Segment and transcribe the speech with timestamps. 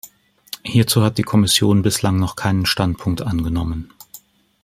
[0.63, 3.93] Hierzu hat die Kommission bislang noch keinen Standpunkt angenommen.